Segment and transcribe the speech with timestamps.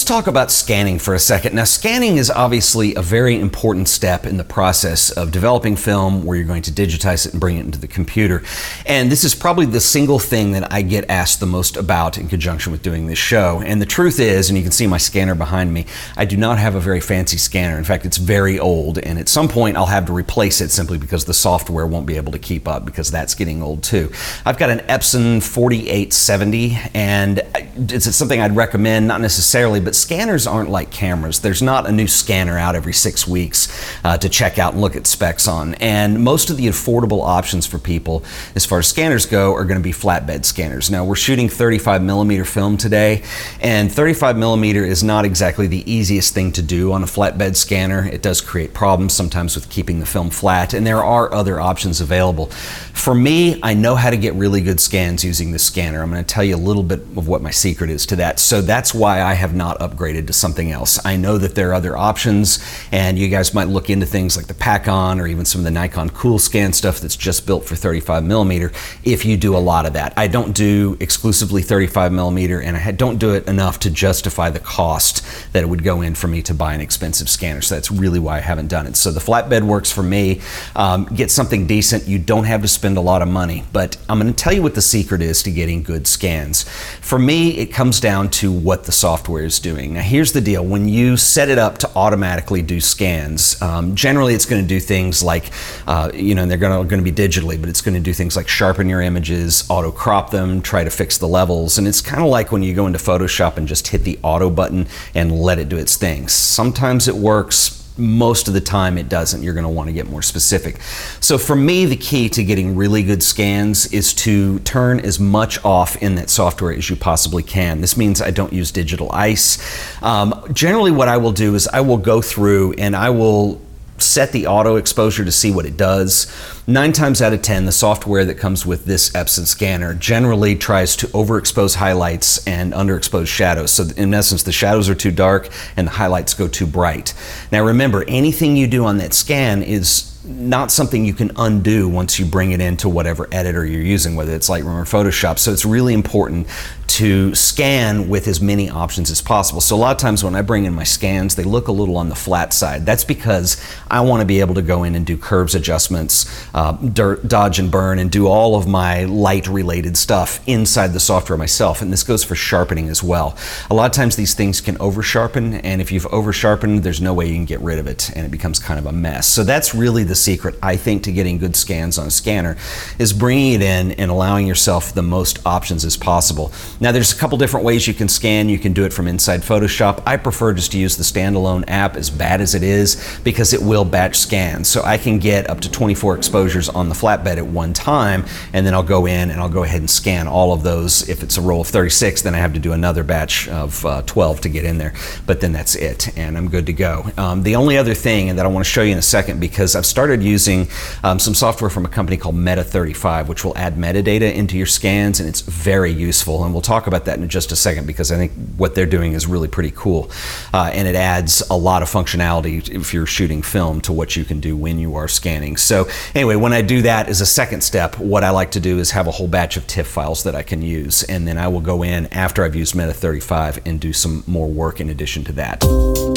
[0.00, 1.54] Let's talk about scanning for a second.
[1.54, 6.38] Now, scanning is obviously a very important step in the process of developing film where
[6.38, 8.42] you're going to digitize it and bring it into the computer.
[8.86, 12.28] And this is probably the single thing that I get asked the most about in
[12.28, 13.60] conjunction with doing this show.
[13.60, 15.84] And the truth is, and you can see my scanner behind me,
[16.16, 17.76] I do not have a very fancy scanner.
[17.76, 20.96] In fact, it's very old, and at some point I'll have to replace it simply
[20.96, 24.10] because the software won't be able to keep up because that's getting old too.
[24.46, 27.42] I've got an Epson 4870, and
[27.76, 31.40] it's something I'd recommend, not necessarily, but scanners aren't like cameras.
[31.40, 33.68] There's not a new scanner out every six weeks
[34.04, 35.74] uh, to check out and look at specs on.
[35.74, 39.78] And most of the affordable options for people, as far as scanners go, are going
[39.80, 40.90] to be flatbed scanners.
[40.90, 43.22] Now, we're shooting 35 millimeter film today,
[43.60, 48.06] and 35 millimeter is not exactly the easiest thing to do on a flatbed scanner.
[48.06, 52.00] It does create problems sometimes with keeping the film flat, and there are other options
[52.00, 52.46] available.
[52.46, 56.02] For me, I know how to get really good scans using this scanner.
[56.02, 58.40] I'm going to tell you a little bit of what my secret is to that.
[58.40, 61.04] So that's why I have not upgraded to something else.
[61.04, 62.58] I know that there are other options,
[62.92, 65.70] and you guys might look into things like the Pakon or even some of the
[65.70, 68.72] Nikon Coolscan stuff that's just built for 35 millimeter
[69.04, 70.12] if you do a lot of that.
[70.16, 74.60] I don't do exclusively 35 millimeter, and I don't do it enough to justify the
[74.60, 77.62] cost that it would go in for me to buy an expensive scanner.
[77.62, 78.96] So that's really why I haven't done it.
[78.96, 80.40] So the flatbed works for me.
[80.76, 82.06] Um, get something decent.
[82.06, 84.62] You don't have to spend a lot of money, but I'm going to tell you
[84.62, 86.68] what the secret is to getting good scans.
[87.00, 89.69] For me, it comes down to what the software is doing.
[89.74, 94.34] Now, here's the deal when you set it up to automatically do scans, um, generally
[94.34, 95.50] it's going to do things like,
[95.86, 98.48] uh, you know, they're going to be digitally, but it's going to do things like
[98.48, 101.78] sharpen your images, auto crop them, try to fix the levels.
[101.78, 104.50] And it's kind of like when you go into Photoshop and just hit the auto
[104.50, 106.28] button and let it do its thing.
[106.28, 109.42] Sometimes it works, most of the time it doesn't.
[109.42, 110.80] You're going to want to get more specific.
[111.20, 115.62] So for me, the key to getting really good scans is to turn as much
[115.64, 117.80] off in that software as you possibly can.
[117.80, 119.58] This means I don't use digital ice.
[120.02, 123.60] Um, generally, what I will do is I will go through and I will
[124.02, 126.26] set the auto exposure to see what it does.
[126.66, 130.96] Nine times out of 10, the software that comes with this Epson scanner generally tries
[130.96, 133.70] to overexpose highlights and underexpose shadows.
[133.70, 137.14] So in essence, the shadows are too dark and the highlights go too bright.
[137.50, 142.18] Now remember, anything you do on that scan is not something you can undo once
[142.18, 145.38] you bring it into whatever editor you're using, whether it's Lightroom or Photoshop.
[145.38, 146.46] So it's really important
[146.90, 149.60] to scan with as many options as possible.
[149.60, 151.96] So a lot of times when I bring in my scans, they look a little
[151.96, 152.84] on the flat side.
[152.84, 156.72] That's because I want to be able to go in and do curves adjustments, uh,
[156.72, 161.80] dodge and burn, and do all of my light related stuff inside the software myself.
[161.80, 163.38] And this goes for sharpening as well.
[163.70, 167.00] A lot of times these things can over sharpen, and if you've over sharpened, there's
[167.00, 169.28] no way you can get rid of it, and it becomes kind of a mess.
[169.28, 172.58] So that's really the secret, I think, to getting good scans on a scanner
[172.98, 176.52] is bringing it in and allowing yourself the most options as possible.
[176.80, 178.48] Now, there's a couple different ways you can scan.
[178.48, 180.02] You can do it from inside Photoshop.
[180.04, 183.62] I prefer just to use the standalone app, as bad as it is, because it
[183.62, 184.64] will batch scan.
[184.64, 188.66] So I can get up to 24 exposures on the flatbed at one time, and
[188.66, 191.08] then I'll go in and I'll go ahead and scan all of those.
[191.08, 194.02] If it's a roll of 36, then I have to do another batch of uh,
[194.02, 194.92] 12 to get in there.
[195.24, 197.08] But then that's it, and I'm good to go.
[197.16, 199.76] Um, the only other thing that I want to show you in a second, because
[199.76, 200.68] I've started using
[201.04, 204.66] um, some software from a company called Meta 35, which will add metadata into your
[204.66, 206.44] scans, and it's very useful.
[206.44, 209.12] And we'll talk about that in just a second because I think what they're doing
[209.12, 210.10] is really pretty cool.
[210.54, 214.24] Uh, and it adds a lot of functionality if you're shooting film to what you
[214.24, 215.56] can do when you are scanning.
[215.56, 218.78] So, anyway, when I do that as a second step, what I like to do
[218.78, 221.02] is have a whole batch of TIFF files that I can use.
[221.02, 224.48] And then I will go in after I've used Meta 35 and do some more
[224.48, 226.09] work in addition to that.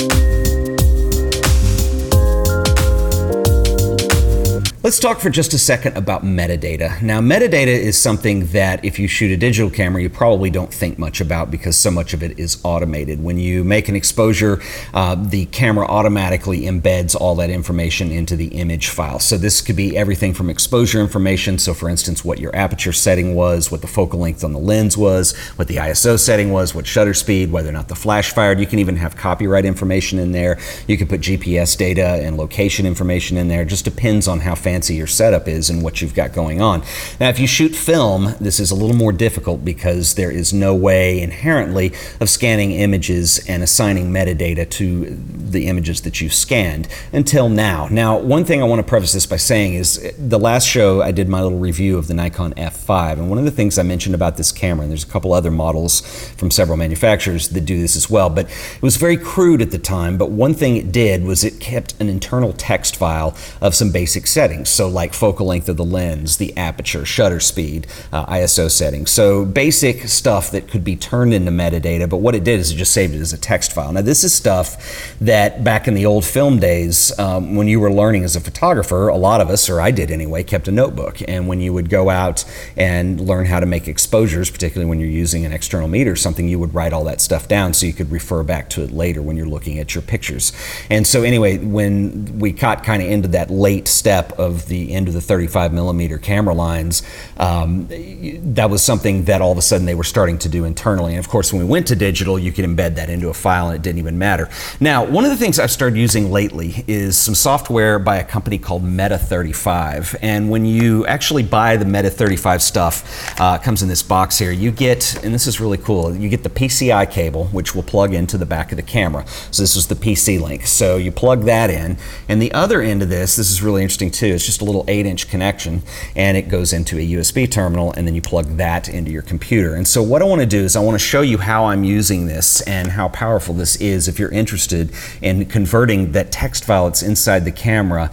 [4.83, 7.01] Let's talk for just a second about metadata.
[7.01, 10.99] Now, metadata is something that if you shoot a digital camera, you probably don't think
[10.99, 13.23] much about because so much of it is automated.
[13.23, 14.61] When you make an exposure,
[14.93, 19.19] uh, the camera automatically embeds all that information into the image file.
[19.19, 21.59] So this could be everything from exposure information.
[21.59, 24.97] So for instance, what your aperture setting was, what the focal length on the lens
[24.97, 28.59] was, what the ISO setting was, what shutter speed, whether or not the flash fired.
[28.59, 30.59] You can even have copyright information in there.
[30.89, 33.61] You can put GPS data and location information in there.
[33.61, 36.83] It just depends on how fancy your setup is and what you've got going on.
[37.19, 40.75] Now, if you shoot film, this is a little more difficult because there is no
[40.75, 45.17] way inherently of scanning images and assigning metadata to
[45.53, 47.87] the images that you've scanned until now.
[47.89, 51.11] Now, one thing I want to preface this by saying is the last show I
[51.11, 54.15] did my little review of the Nikon F5, and one of the things I mentioned
[54.15, 56.01] about this camera, and there's a couple other models
[56.35, 59.79] from several manufacturers that do this as well, but it was very crude at the
[59.79, 60.17] time.
[60.17, 64.27] But one thing it did was it kept an internal text file of some basic
[64.27, 64.69] settings.
[64.69, 69.11] So, like focal length of the lens, the aperture, shutter speed, uh, ISO settings.
[69.11, 72.75] So, basic stuff that could be turned into metadata, but what it did is it
[72.75, 73.91] just saved it as a text file.
[73.91, 77.91] Now, this is stuff that back in the old film days, um, when you were
[77.91, 81.17] learning as a photographer, a lot of us, or I did anyway, kept a notebook.
[81.27, 82.45] And when you would go out
[82.77, 86.47] and learn how to make exposures, particularly when you're using an external meter or something,
[86.47, 89.21] you would write all that stuff down so you could refer back to it later
[89.21, 90.53] when you're looking at your pictures.
[90.89, 95.07] And so, anyway, when we got kind of into that late step of the end
[95.07, 97.03] of the 35 millimeter camera lines,
[97.37, 101.13] um, that was something that all of a sudden they were starting to do internally.
[101.13, 103.67] And of course, when we went to digital, you could embed that into a file
[103.67, 104.49] and it didn't even matter.
[104.79, 108.59] Now, one of the things I've started using lately is some software by a company
[108.59, 110.15] called Meta 35.
[110.21, 114.37] And when you actually buy the Meta 35 stuff, uh, it comes in this box
[114.37, 117.81] here, you get, and this is really cool, you get the PCI cable, which will
[117.81, 119.25] plug into the back of the camera.
[119.49, 120.67] So this is the PC link.
[120.67, 121.97] So you plug that in.
[122.29, 124.85] And the other end of this, this is really interesting too, it's just a little
[124.87, 125.81] 8 inch connection
[126.15, 129.73] and it goes into a USB terminal and then you plug that into your computer.
[129.73, 131.83] And so what I want to do is I want to show you how I'm
[131.83, 134.91] using this and how powerful this is if you're interested
[135.23, 138.11] in converting that text file that's inside the camera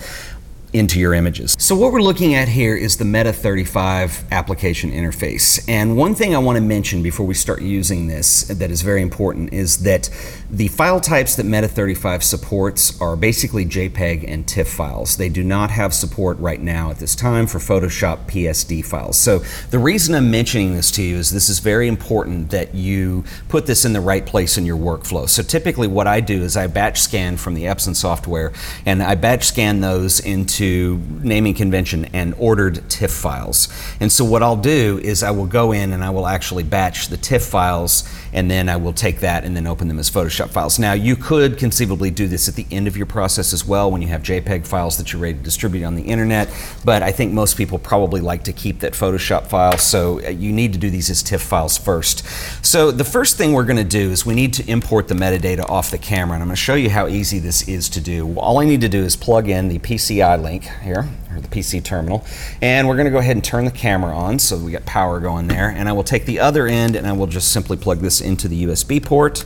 [0.72, 1.56] into your images.
[1.58, 5.64] So what we're looking at here is the Meta 35 application interface.
[5.68, 9.02] And one thing I want to mention before we start using this that is very
[9.02, 10.08] important is that
[10.48, 15.16] the file types that Meta 35 supports are basically JPEG and TIFF files.
[15.16, 19.16] They do not have support right now at this time for Photoshop PSD files.
[19.16, 19.40] So
[19.70, 23.66] the reason I'm mentioning this to you is this is very important that you put
[23.66, 25.28] this in the right place in your workflow.
[25.28, 28.52] So typically what I do is I batch scan from the Epson software
[28.86, 33.68] and I batch scan those into to naming convention and ordered TIFF files.
[33.98, 37.08] And so what I'll do is I will go in and I will actually batch
[37.08, 40.50] the TIFF files and then I will take that and then open them as Photoshop
[40.50, 40.78] files.
[40.78, 44.02] Now you could conceivably do this at the end of your process as well when
[44.02, 46.50] you have JPEG files that you're ready to distribute on the internet,
[46.84, 50.52] but I think most people probably like to keep that Photoshop file, so uh, you
[50.52, 52.22] need to do these as TIFF files first.
[52.62, 55.68] So the first thing we're going to do is we need to import the metadata
[55.70, 58.38] off the camera, and I'm going to show you how easy this is to do.
[58.38, 61.82] All I need to do is plug in the PCI link here, or the PC
[61.82, 62.24] terminal,
[62.60, 65.20] and we're going to go ahead and turn the camera on so we got power
[65.20, 68.00] going there, and I will take the other end and I will just simply plug
[68.00, 69.44] this into the USB port.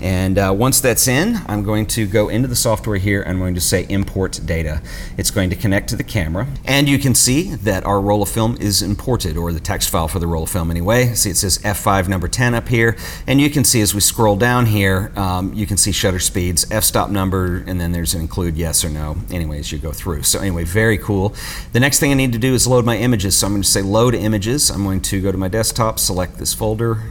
[0.00, 3.24] And uh, once that's in, I'm going to go into the software here.
[3.26, 4.80] I'm going to say import data.
[5.16, 6.46] It's going to connect to the camera.
[6.64, 10.08] And you can see that our roll of film is imported, or the text file
[10.08, 11.14] for the roll of film anyway.
[11.14, 12.96] See, it says F5 number 10 up here.
[13.26, 16.70] And you can see as we scroll down here, um, you can see shutter speeds,
[16.70, 20.22] f-stop number, and then there's an include yes or no, anyway, as you go through.
[20.22, 21.34] So anyway, very cool.
[21.72, 23.36] The next thing I need to do is load my images.
[23.36, 24.70] So I'm going to say load images.
[24.70, 27.02] I'm going to go to my desktop, select this folder,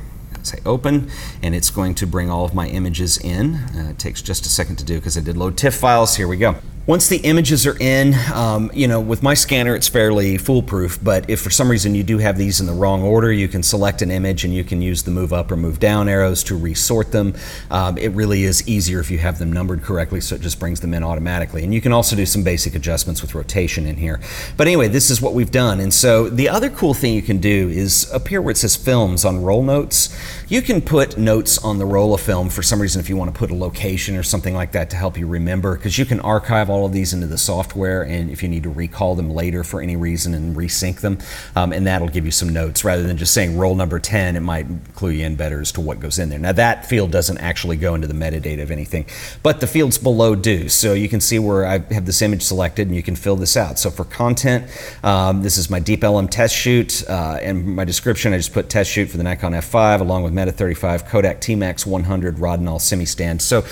[0.48, 1.10] say open,
[1.42, 3.56] and it's going to bring all of my images in.
[3.56, 6.16] Uh, it takes just a second to do because I did load TIFF files.
[6.16, 6.56] Here we go.
[6.88, 11.30] Once the images are in, um, you know, with my scanner it's fairly foolproof, but
[11.30, 14.02] if for some reason you do have these in the wrong order, you can select
[14.02, 17.12] an image and you can use the move up or move down arrows to resort
[17.12, 17.36] them.
[17.70, 20.80] Um, it really is easier if you have them numbered correctly, so it just brings
[20.80, 21.66] them in automatically.
[21.66, 24.22] And you can also do some basic adjustments with rotation in here.
[24.56, 25.82] But anyway, this is what we've done.
[25.82, 28.78] And so the other cool thing you can do is up here where it says
[28.78, 30.18] films on roll notes,
[30.48, 33.34] you can put notes on the roll of film for some reason if you want
[33.34, 36.22] to put a location or something like that to help you remember, because you can
[36.22, 39.32] archive all all of these into the software, and if you need to recall them
[39.32, 41.18] later for any reason and resync them,
[41.56, 44.42] um, and that'll give you some notes rather than just saying roll number 10, it
[44.42, 46.38] might clue you in better as to what goes in there.
[46.38, 49.08] Now, that field doesn't actually go into the metadata of anything,
[49.42, 50.70] but the fields below do.
[50.70, 53.58] So you can see where I have this image selected, and you can fill this
[53.58, 53.80] out.
[53.80, 54.70] So for content,
[55.04, 58.70] um, this is my Deep LM test shoot, uh, and my description, I just put
[58.70, 63.42] test shoot for the Nikon F5 along with Meta 35, Kodak T-Max 100 Rodinal semi-stand.
[63.42, 63.66] So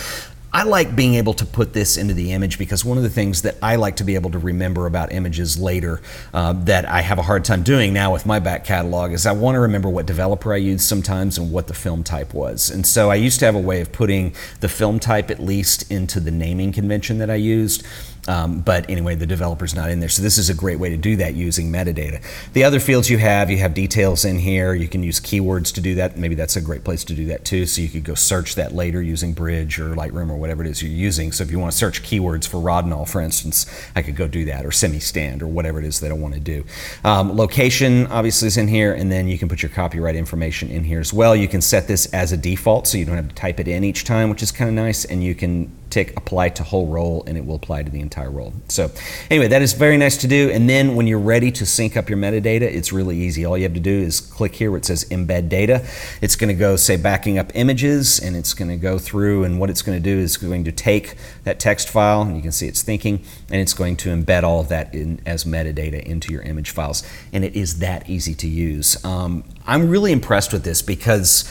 [0.56, 3.42] I like being able to put this into the image because one of the things
[3.42, 6.02] that I like to be able to remember about images later
[6.34, 9.34] uh, that I have a hard time doing now with my back catalog is I
[9.34, 12.70] want to remember what developer I used sometimes and what the film type was.
[12.70, 15.92] And so I used to have a way of putting the film type at least
[15.92, 17.86] into the naming convention that I used.
[18.28, 20.10] Um, but anyway, the developer's not in there.
[20.10, 22.22] So this is a great way to do that using metadata.
[22.54, 24.74] The other fields you have, you have details in here.
[24.74, 26.18] You can use keywords to do that.
[26.18, 27.66] Maybe that's a great place to do that too.
[27.66, 30.82] So you could go search that later using Bridge or Lightroom or whatever it is
[30.82, 31.32] you're using.
[31.32, 33.66] So if you want to search keywords for Rodinal, for instance,
[33.96, 36.40] I could go do that or semi-stand or whatever it is that I want to
[36.40, 36.66] do.
[37.04, 40.84] Um, location obviously is in here and then you can put your copyright information in
[40.84, 41.36] here as well.
[41.36, 43.84] You can set this as a default so you don't have to type it in
[43.84, 45.06] each time, which is kind of nice.
[45.06, 48.30] And you can tick apply to whole roll and it will apply to the entire
[48.30, 48.52] roll.
[48.68, 48.92] So
[49.32, 50.50] anyway, that is very nice to do.
[50.52, 53.46] And then when you're ready to sync up your metadata, it's really easy.
[53.46, 55.86] All you have to do is click here where it says embed data.
[56.22, 59.58] It's going to go say backing up images and it's going to go through and
[59.58, 62.52] what it's going to do is going to take that text file and you can
[62.52, 66.34] see it's thinking and it's going to embed all of that in as metadata into
[66.34, 67.04] your image files.
[67.32, 69.04] And it is that easy to use.
[69.06, 71.46] Um, I'm really impressed with this because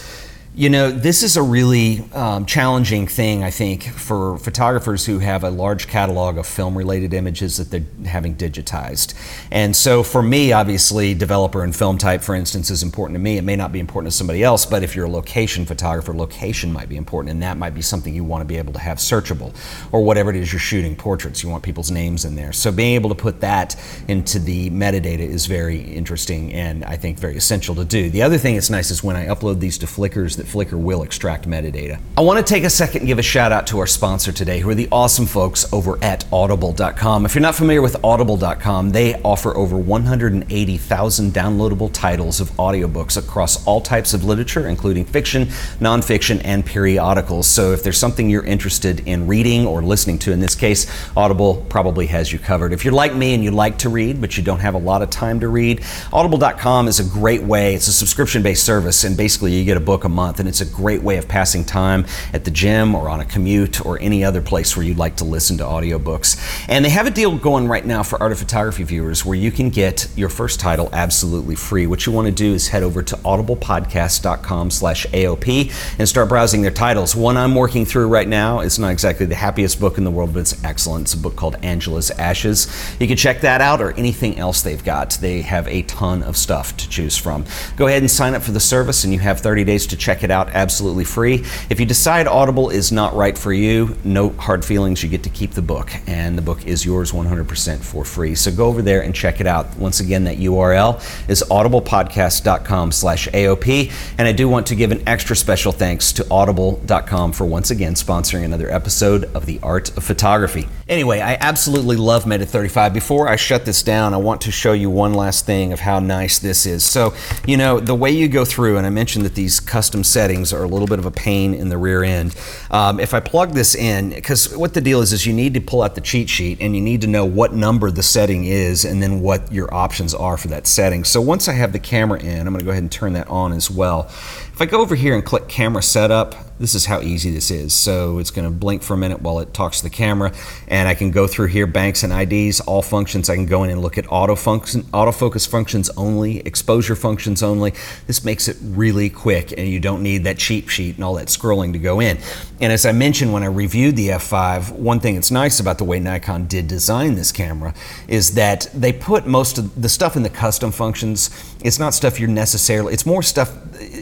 [0.56, 5.42] you know, this is a really um, challenging thing, I think, for photographers who have
[5.42, 9.14] a large catalog of film related images that they're having digitized.
[9.50, 13.36] And so, for me, obviously, developer and film type, for instance, is important to me.
[13.36, 16.72] It may not be important to somebody else, but if you're a location photographer, location
[16.72, 18.98] might be important, and that might be something you want to be able to have
[18.98, 19.52] searchable,
[19.90, 22.52] or whatever it is you're shooting portraits, you want people's names in there.
[22.52, 23.74] So, being able to put that
[24.06, 28.08] into the metadata is very interesting and I think very essential to do.
[28.08, 31.02] The other thing that's nice is when I upload these to Flickrs that Flickr will
[31.02, 31.98] extract metadata.
[32.16, 34.60] I want to take a second and give a shout out to our sponsor today,
[34.60, 37.24] who are the awesome folks over at audible.com.
[37.24, 43.64] If you're not familiar with audible.com, they offer over 180,000 downloadable titles of audiobooks across
[43.66, 45.46] all types of literature, including fiction,
[45.80, 47.46] nonfiction, and periodicals.
[47.46, 51.64] So if there's something you're interested in reading or listening to, in this case, Audible
[51.68, 52.72] probably has you covered.
[52.72, 55.02] If you're like me and you like to read, but you don't have a lot
[55.02, 57.74] of time to read, audible.com is a great way.
[57.74, 60.48] It's a subscription based service, and basically you get a book a month month, and
[60.48, 64.00] it's a great way of passing time at the gym or on a commute or
[64.00, 66.36] any other place where you'd like to listen to audiobooks.
[66.68, 69.52] And they have a deal going right now for art of photography viewers where you
[69.52, 71.86] can get your first title absolutely free.
[71.86, 76.62] What you want to do is head over to audiblepodcast.com slash AOP and start browsing
[76.62, 77.14] their titles.
[77.14, 80.32] One I'm working through right now is not exactly the happiest book in the world,
[80.32, 81.04] but it's excellent.
[81.04, 82.66] It's a book called Angela's Ashes.
[82.98, 85.12] You can check that out or anything else they've got.
[85.20, 87.44] They have a ton of stuff to choose from.
[87.76, 90.23] Go ahead and sign up for the service, and you have 30 days to check
[90.24, 91.44] it out absolutely free.
[91.70, 95.02] If you decide Audible is not right for you, no hard feelings.
[95.02, 98.34] You get to keep the book, and the book is yours 100% for free.
[98.34, 99.76] So go over there and check it out.
[99.76, 100.96] Once again, that URL
[101.28, 103.92] is audiblepodcast.com slash AOP.
[104.18, 107.94] And I do want to give an extra special thanks to audible.com for once again
[107.94, 110.66] sponsoring another episode of The Art of Photography.
[110.88, 112.92] Anyway, I absolutely love Meta 35.
[112.94, 115.98] Before I shut this down, I want to show you one last thing of how
[115.98, 116.84] nice this is.
[116.84, 117.14] So,
[117.46, 120.62] you know, the way you go through, and I mentioned that these custom settings are
[120.62, 122.34] a little bit of a pain in the rear end.
[122.70, 125.60] Um, if I plug this in, because what the deal is, is you need to
[125.60, 128.84] pull out the cheat sheet and you need to know what number the setting is
[128.84, 131.04] and then what your options are for that setting.
[131.04, 133.28] So once I have the camera in, I'm going to go ahead and turn that
[133.28, 134.10] on as well.
[134.54, 137.72] If I go over here and click camera setup, this is how easy this is.
[137.72, 140.32] So it's going to blink for a minute while it talks to the camera,
[140.68, 143.28] and I can go through here, banks and IDs, all functions.
[143.28, 147.74] I can go in and look at auto function, autofocus functions only, exposure functions only.
[148.06, 151.26] This makes it really quick, and you don't need that cheat sheet and all that
[151.26, 152.18] scrolling to go in.
[152.60, 155.84] And as I mentioned when I reviewed the F5, one thing that's nice about the
[155.84, 157.74] way Nikon did design this camera
[158.06, 161.30] is that they put most of the stuff in the custom functions.
[161.64, 162.94] It's not stuff you're necessarily.
[162.94, 163.52] It's more stuff.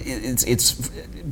[0.04, 0.72] It's it's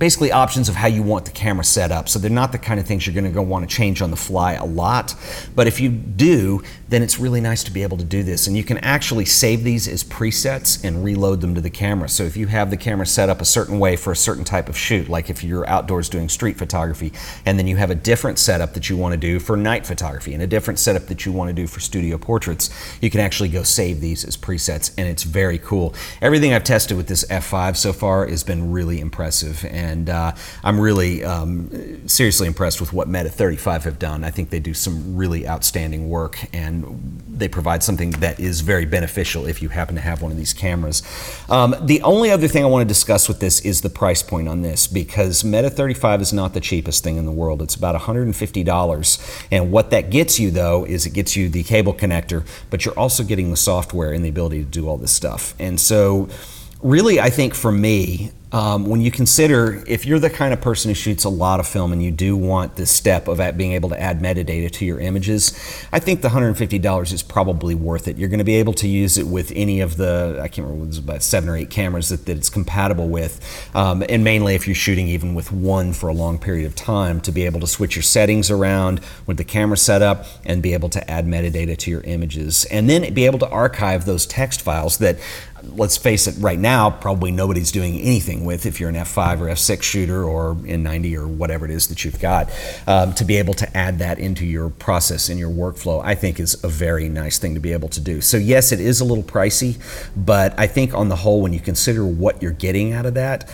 [0.00, 2.08] basically options of how you want the camera set up.
[2.08, 4.16] So they're not the kind of things you're going to want to change on the
[4.16, 5.14] fly a lot.
[5.54, 8.46] But if you do, then it's really nice to be able to do this.
[8.46, 12.08] And you can actually save these as presets and reload them to the camera.
[12.08, 14.70] So if you have the camera set up a certain way for a certain type
[14.70, 17.12] of shoot, like if you're outdoors doing street photography,
[17.44, 20.32] and then you have a different setup that you want to do for night photography
[20.32, 22.70] and a different setup that you want to do for studio portraits,
[23.02, 25.94] you can actually go save these as presets and it's very cool.
[26.22, 29.66] Everything I've tested with this F5 so far has been really impressive.
[29.66, 30.32] And and uh,
[30.62, 34.24] I'm really um, seriously impressed with what Meta 35 have done.
[34.24, 38.86] I think they do some really outstanding work, and they provide something that is very
[38.86, 41.02] beneficial if you happen to have one of these cameras.
[41.48, 44.48] Um, the only other thing I want to discuss with this is the price point
[44.48, 47.60] on this, because Meta 35 is not the cheapest thing in the world.
[47.60, 51.94] It's about $150, and what that gets you though is it gets you the cable
[51.94, 55.54] connector, but you're also getting the software and the ability to do all this stuff.
[55.58, 56.28] And so
[56.82, 60.90] really, I think for me, um, when you consider if you're the kind of person
[60.90, 63.88] who shoots a lot of film and you do want this step of being able
[63.90, 65.52] to add metadata to your images,
[65.92, 68.18] I think the $150 is probably worth it.
[68.18, 70.84] You're going to be able to use it with any of the, I can't remember,
[70.84, 73.40] it was about seven or eight cameras that, that it's compatible with.
[73.74, 77.20] Um, and mainly if you're shooting even with one for a long period of time,
[77.20, 80.88] to be able to switch your settings around with the camera setup and be able
[80.88, 82.64] to add metadata to your images.
[82.64, 85.18] And then be able to archive those text files that
[85.64, 89.46] let's face it, right now, probably nobody's doing anything with if you're an F5 or
[89.46, 92.50] F6 shooter or N90 or whatever it is that you've got.
[92.86, 96.40] Um, to be able to add that into your process and your workflow, I think
[96.40, 98.20] is a very nice thing to be able to do.
[98.20, 99.78] So, yes, it is a little pricey,
[100.16, 103.50] but I think on the whole, when you consider what you're getting out of that,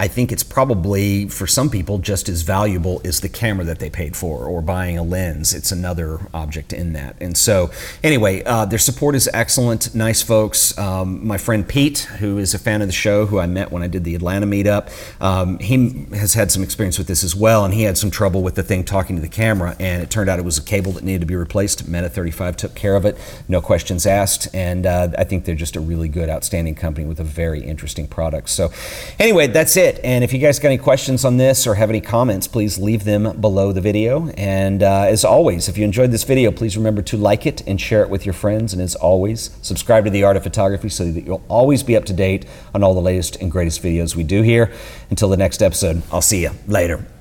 [0.00, 3.90] I think it's probably for some people just as valuable as the camera that they
[3.90, 5.52] paid for or buying a lens.
[5.52, 7.16] It's another object in that.
[7.20, 7.72] And so,
[8.04, 9.94] anyway, uh, their support is excellent.
[9.96, 10.76] Nice folks.
[10.78, 13.82] Um, my friend Pete, who is a fan of the show, who I met when
[13.82, 14.90] I did the Atlanta meetup,
[15.20, 18.42] um, he has had some experience with this as well, and he had some trouble
[18.42, 20.92] with the thing talking to the camera, and it turned out it was a cable
[20.92, 21.88] that needed to be replaced.
[21.88, 25.74] Meta 35 took care of it, no questions asked, and uh, I think they're just
[25.74, 28.48] a really good, outstanding company with a very interesting product.
[28.48, 28.70] So,
[29.18, 30.00] anyway, that's it it.
[30.04, 33.04] And if you guys got any questions on this or have any comments, please leave
[33.04, 34.28] them below the video.
[34.30, 37.80] And uh, as always, if you enjoyed this video, please remember to like it and
[37.80, 38.72] share it with your friends.
[38.72, 42.04] And as always, subscribe to The Art of Photography so that you'll always be up
[42.04, 44.72] to date on all the latest and greatest videos we do here.
[45.10, 47.17] Until the next episode, I'll see you later.